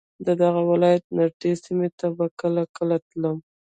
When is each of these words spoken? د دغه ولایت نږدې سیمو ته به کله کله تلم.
د 0.25 0.27
دغه 0.41 0.61
ولایت 0.71 1.03
نږدې 1.19 1.51
سیمو 1.63 1.87
ته 1.99 2.07
به 2.17 2.25
کله 2.39 2.63
کله 2.77 2.95
تلم. 3.07 3.37